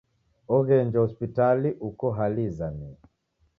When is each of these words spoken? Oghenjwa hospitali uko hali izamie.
Oghenjwa 0.55 1.03
hospitali 1.05 1.69
uko 1.87 2.05
hali 2.17 2.41
izamie. 2.49 2.95